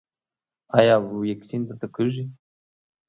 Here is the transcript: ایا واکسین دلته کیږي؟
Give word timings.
ایا 0.77 0.95
واکسین 1.19 1.61
دلته 1.67 1.87
کیږي؟ 1.95 2.23